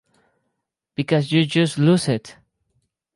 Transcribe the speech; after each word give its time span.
Because 0.95 1.31
you 1.31 1.45
just 1.45 1.77
lose 1.77 2.07
it. 2.07 2.35